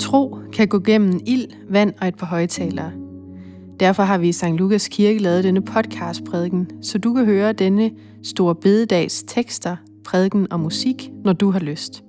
[0.00, 2.92] Tro kan gå gennem ild, vand og et par højtalere.
[3.80, 4.44] Derfor har vi i St.
[4.44, 7.90] Lukas Kirke lavet denne podcastprædiken, så du kan høre denne
[8.22, 12.04] store bededags tekster, prædiken og musik, når du har lyst.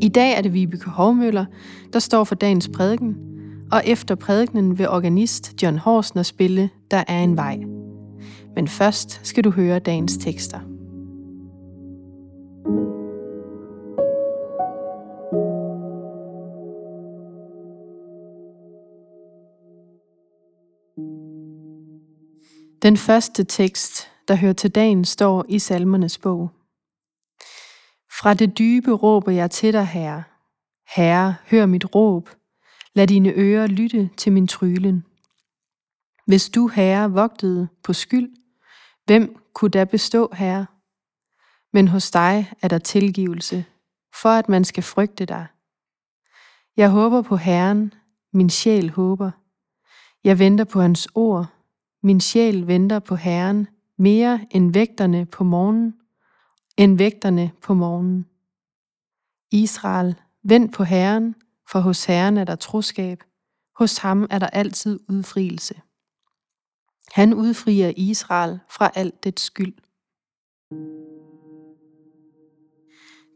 [0.00, 1.44] I dag er det Vibeke Hovmøller,
[1.92, 3.16] der står for dagens prædiken,
[3.72, 7.58] og efter prædikenen vil organist John Horsner spille Der er en vej.
[8.56, 10.71] Men først skal du høre dagens tekster.
[22.82, 26.50] Den første tekst, der hører til dagen, står i Salmernes bog.
[28.20, 30.22] Fra det dybe råber jeg til dig, Herre.
[30.96, 32.30] Herre, hør mit råb.
[32.94, 35.04] Lad dine ører lytte til min trylen.
[36.26, 38.30] Hvis du, Herre, vogtede på skyld,
[39.04, 40.66] hvem kunne da bestå, Herre?
[41.72, 43.64] Men hos dig er der tilgivelse,
[44.20, 45.46] for at man skal frygte dig.
[46.76, 47.94] Jeg håber på Herren,
[48.32, 49.30] min sjæl håber.
[50.24, 51.61] Jeg venter på hans ord,
[52.02, 55.94] min sjæl venter på Herren mere end vægterne på morgenen,
[56.76, 58.26] end vægterne på morgenen.
[59.50, 61.34] Israel, vend på Herren,
[61.70, 63.22] for hos Herren er der troskab,
[63.78, 65.74] hos ham er der altid udfrielse.
[67.12, 69.74] Han udfrier Israel fra alt det skyld.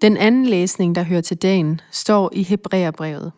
[0.00, 3.32] Den anden læsning, der hører til dagen, står i Hebræerbrevet.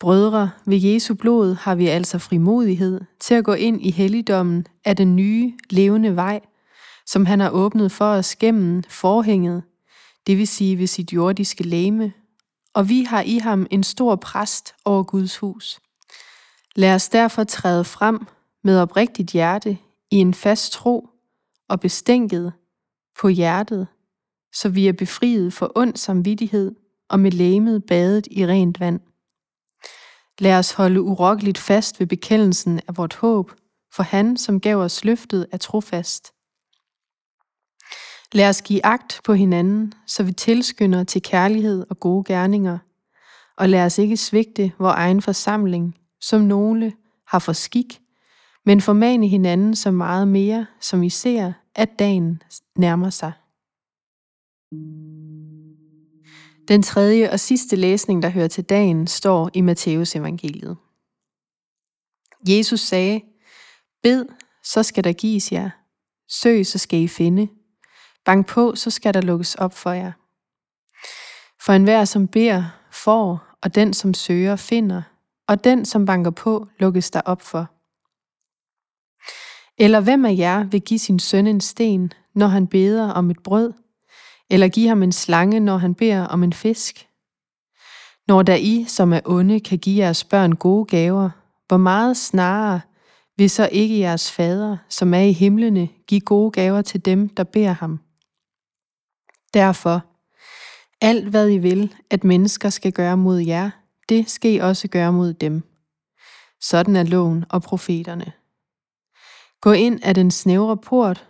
[0.00, 4.96] Brødre, ved Jesu blod har vi altså frimodighed til at gå ind i helligdommen af
[4.96, 6.40] den nye, levende vej,
[7.06, 9.62] som han har åbnet for os gennem forhænget,
[10.26, 12.12] det vil sige ved sit jordiske læme,
[12.74, 15.80] og vi har i ham en stor præst over Guds hus.
[16.76, 18.26] Lad os derfor træde frem
[18.64, 19.78] med oprigtigt hjerte
[20.10, 21.08] i en fast tro
[21.68, 22.52] og bestænket
[23.20, 23.86] på hjertet,
[24.54, 26.74] så vi er befriet for ond samvittighed
[27.08, 29.00] og med læmet badet i rent vand.
[30.40, 33.52] Lad os holde urokkeligt fast ved bekendelsen af vort håb,
[33.92, 36.32] for han, som gav os løftet, er trofast.
[38.32, 42.78] Lad os give agt på hinanden, så vi tilskynder til kærlighed og gode gerninger,
[43.56, 46.92] og lad os ikke svigte vor egen forsamling, som nogle
[47.26, 48.00] har for skik,
[48.66, 52.42] men formane hinanden så meget mere, som vi ser, at dagen
[52.76, 53.32] nærmer sig.
[56.70, 60.76] Den tredje og sidste læsning, der hører til dagen, står i Matteus evangeliet.
[62.48, 63.20] Jesus sagde,
[64.02, 64.26] Bed,
[64.64, 65.70] så skal der gives jer.
[66.28, 67.48] Søg, så skal I finde.
[68.24, 70.12] Bank på, så skal der lukkes op for jer.
[71.64, 75.02] For enhver, som beder, får, og den, som søger, finder,
[75.48, 77.70] og den, som banker på, lukkes der op for.
[79.82, 83.42] Eller hvem af jer vil give sin søn en sten, når han beder om et
[83.42, 83.72] brød,
[84.50, 87.08] eller give ham en slange, når han beder om en fisk?
[88.28, 91.30] Når der I, som er onde, kan give jeres børn gode gaver,
[91.68, 92.80] hvor meget snarere
[93.36, 97.44] vil så ikke jeres fader, som er i himlene, give gode gaver til dem, der
[97.44, 98.00] beder ham?
[99.54, 100.04] Derfor,
[101.00, 103.70] alt hvad I vil, at mennesker skal gøre mod jer,
[104.08, 105.62] det skal I også gøre mod dem.
[106.60, 108.32] Sådan er loven og profeterne.
[109.60, 111.26] Gå ind af den snævre port,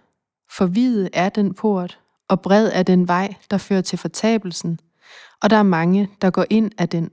[0.57, 1.99] for hvide er den port,
[2.31, 4.81] og bred er den vej, der fører til fortabelsen,
[5.43, 7.11] og der er mange, der går ind af den.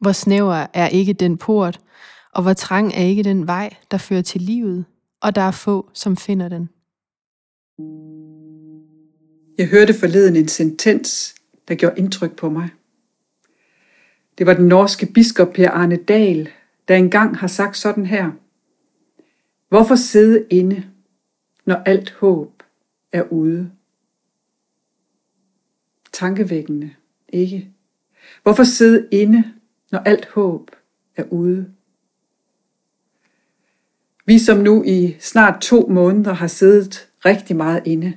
[0.00, 1.80] Hvor snæver er ikke den port,
[2.32, 4.84] og hvor trang er ikke den vej, der fører til livet,
[5.20, 6.68] og der er få, som finder den.
[9.58, 11.34] Jeg hørte forleden en sentens,
[11.68, 12.68] der gjorde indtryk på mig.
[14.38, 16.48] Det var den norske biskop Per Arne Dahl,
[16.88, 18.30] der engang har sagt sådan her.
[19.68, 20.84] Hvorfor sidde inde,
[21.66, 22.61] når alt håb
[23.12, 23.70] er ude?
[26.12, 26.90] Tankevækkende,
[27.28, 27.70] ikke?
[28.42, 29.44] Hvorfor sidde inde,
[29.90, 30.70] når alt håb
[31.16, 31.72] er ude?
[34.26, 38.14] Vi som nu i snart to måneder har siddet rigtig meget inde.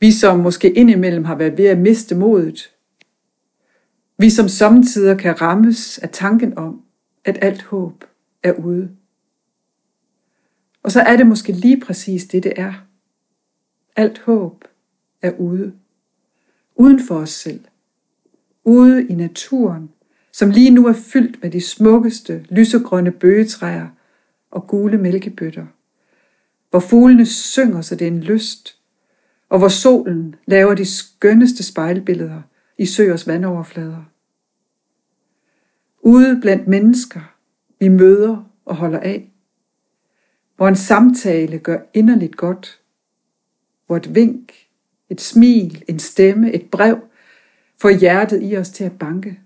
[0.00, 2.74] Vi som måske indimellem har været ved at miste modet.
[4.18, 6.82] Vi som samtidig kan rammes af tanken om,
[7.24, 8.04] at alt håb
[8.42, 8.90] er ude.
[10.82, 12.87] Og så er det måske lige præcis det, det er.
[13.98, 14.64] Alt håb
[15.22, 15.72] er ude.
[16.74, 17.64] Uden for os selv.
[18.64, 19.90] Ude i naturen,
[20.32, 23.88] som lige nu er fyldt med de smukkeste lysegrønne bøgetræer
[24.50, 25.66] og gule mælkebøtter.
[26.70, 28.80] Hvor fuglene synger, så det er en lyst,
[29.48, 32.42] og hvor solen laver de skønneste spejlbilleder
[32.78, 34.04] i søers vandoverflader.
[36.00, 37.34] Ude blandt mennesker,
[37.80, 39.30] vi møder og holder af,
[40.56, 42.80] hvor en samtale gør inderligt godt
[43.88, 44.52] hvor et vink,
[45.10, 47.00] et smil, en stemme, et brev
[47.80, 49.40] får hjertet i os til at banke.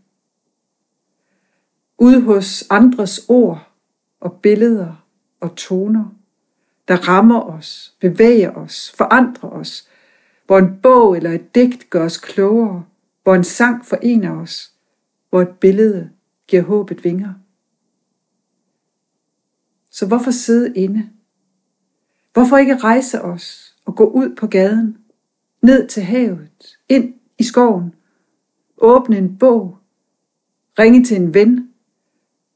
[1.98, 3.72] Ud hos andres ord
[4.20, 5.06] og billeder
[5.40, 6.14] og toner,
[6.88, 9.88] der rammer os, bevæger os, forandrer os,
[10.46, 12.84] hvor en bog eller et digt gør os klogere,
[13.22, 14.72] hvor en sang forener os,
[15.30, 16.10] hvor et billede
[16.46, 17.34] giver håbet vinger.
[19.90, 21.10] Så hvorfor sidde inde?
[22.32, 24.98] Hvorfor ikke rejse os og gå ud på gaden,
[25.62, 27.94] ned til havet, ind i skoven,
[28.76, 29.78] åbne en bog,
[30.78, 31.68] ringe til en ven,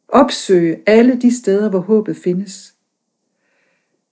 [0.09, 2.75] opsøge alle de steder, hvor håbet findes.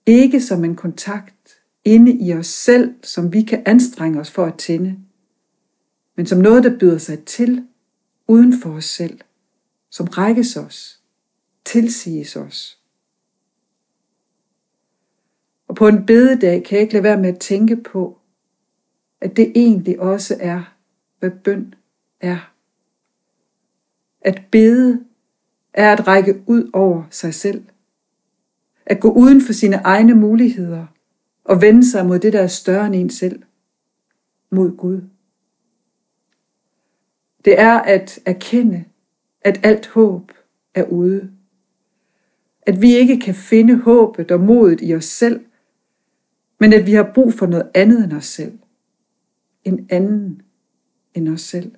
[0.07, 4.59] Ikke som en kontakt inde i os selv, som vi kan anstrenge os for at
[4.59, 4.99] tænde,
[6.17, 7.67] men som noget, der byder sig til
[8.29, 9.21] uden for os selv,
[9.91, 11.01] som rækkes os,
[11.65, 12.84] tilsiges os.
[15.75, 18.19] Og på en bededag kan jeg ikke lade være med at tænke på,
[19.21, 20.75] at det egentlig også er,
[21.19, 21.75] hvad bøn
[22.21, 22.53] er.
[24.21, 25.05] At bede
[25.73, 27.65] er at række ud over sig selv.
[28.87, 30.87] At gå uden for sine egne muligheder
[31.45, 33.43] og vende sig mod det, der er større end en selv.
[34.51, 35.01] Mod Gud.
[37.45, 38.85] Det er at erkende,
[39.41, 40.33] at alt håb
[40.75, 41.31] er ude.
[42.63, 45.45] At vi ikke kan finde håbet og modet i os selv,
[46.65, 48.59] men at vi har brug for noget andet end os selv.
[49.65, 50.43] En anden
[51.15, 51.73] end os selv.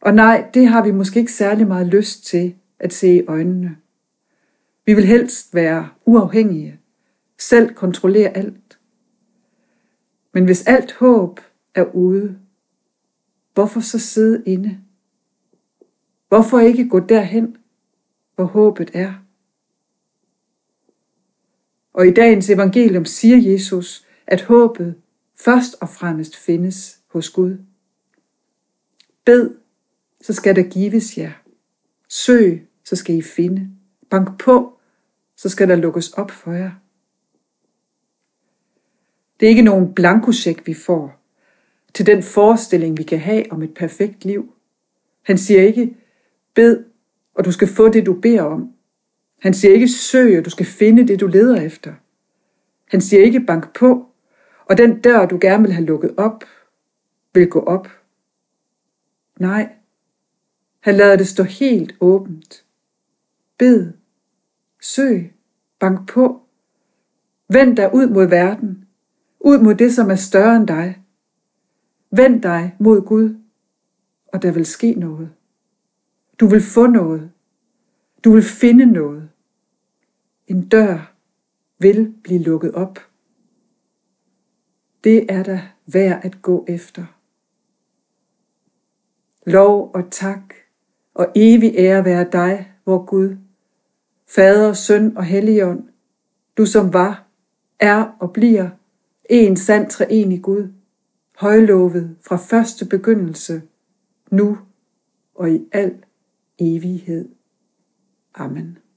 [0.00, 3.76] Og nej, det har vi måske ikke særlig meget lyst til at se i øjnene.
[4.86, 6.80] Vi vil helst være uafhængige,
[7.38, 8.78] selv kontrollere alt.
[10.32, 11.40] Men hvis alt håb
[11.74, 12.38] er ude,
[13.54, 14.78] hvorfor så sidde inde?
[16.28, 17.56] Hvorfor ikke gå derhen,
[18.34, 19.14] hvor håbet er?
[21.98, 24.94] Og i dagens evangelium siger Jesus, at håbet
[25.36, 27.56] først og fremmest findes hos Gud.
[29.24, 29.50] Bed,
[30.20, 31.32] så skal der gives jer.
[32.08, 33.70] Søg, så skal I finde.
[34.10, 34.78] Bank på,
[35.36, 36.70] så skal der lukkes op for jer.
[39.40, 41.20] Det er ikke nogen blankosjek, vi får
[41.94, 44.54] til den forestilling, vi kan have om et perfekt liv.
[45.22, 45.96] Han siger ikke,
[46.54, 46.84] bed,
[47.34, 48.72] og du skal få det, du beder om.
[49.38, 51.94] Han siger ikke, søg, og du skal finde det, du leder efter.
[52.90, 54.06] Han siger ikke, bank på,
[54.68, 56.44] og den dør, du gerne vil have lukket op,
[57.34, 57.88] vil gå op.
[59.40, 59.68] Nej,
[60.80, 62.64] han lader det stå helt åbent.
[63.58, 63.92] Bed,
[64.80, 65.34] søg,
[65.80, 66.42] bank på.
[67.52, 68.84] Vend dig ud mod verden,
[69.40, 71.02] ud mod det, som er større end dig.
[72.10, 73.36] Vend dig mod Gud,
[74.26, 75.30] og der vil ske noget.
[76.40, 77.30] Du vil få noget.
[78.24, 79.28] Du vil finde noget.
[80.46, 81.14] En dør
[81.78, 82.98] vil blive lukket op.
[85.04, 87.04] Det er der værd at gå efter.
[89.46, 90.54] Lov og tak
[91.14, 93.36] og evig ære være dig, vor Gud,
[94.26, 95.88] Fader, Søn og Helligånd,
[96.56, 97.26] du som var,
[97.78, 98.70] er og bliver
[99.30, 100.72] en sand treenig Gud,
[101.36, 103.62] højlovet fra første begyndelse,
[104.30, 104.58] nu
[105.34, 106.04] og i al
[106.58, 107.28] evighed.
[108.38, 108.87] Amen.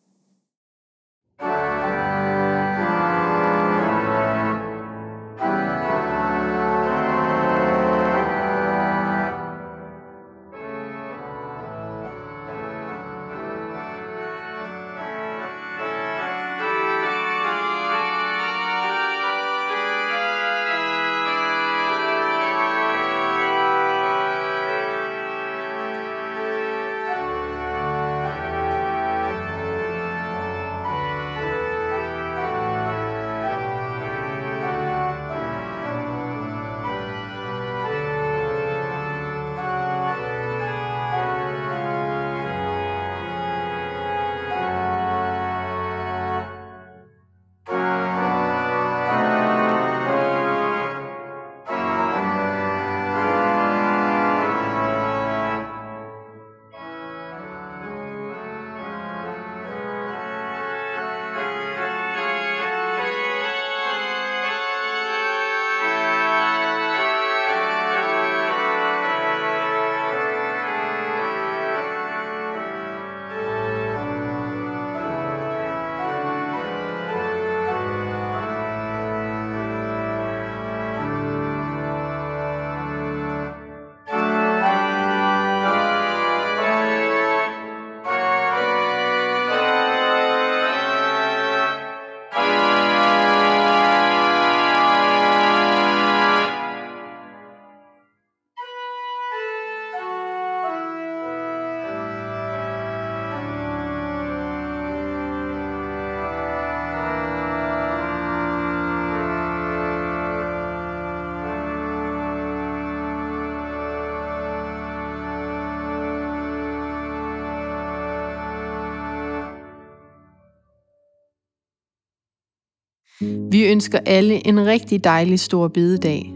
[123.51, 126.33] Vi ønsker alle en rigtig dejlig stor bededag.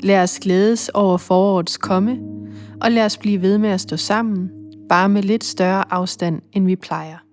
[0.00, 2.18] Lad os glædes over forårets komme,
[2.80, 4.50] og lad os blive ved med at stå sammen,
[4.88, 7.25] bare med lidt større afstand, end vi plejer.